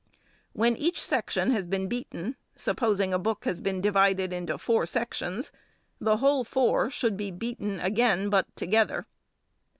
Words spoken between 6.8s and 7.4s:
should be